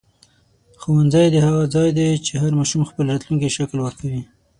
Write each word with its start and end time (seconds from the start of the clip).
ښوونځی 0.81 1.25
د 1.31 1.37
هغه 1.45 1.63
ځای 1.75 1.89
دی 1.97 2.09
چې 2.25 2.33
هر 2.41 2.51
ماشوم 2.59 2.81
خپل 2.89 3.05
راتلونکی 3.13 3.49
شکل 3.57 3.77
ورکوي. 3.81 4.21